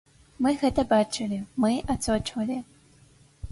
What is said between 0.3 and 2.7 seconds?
Мы гэта бачылі, мы адсочвалі.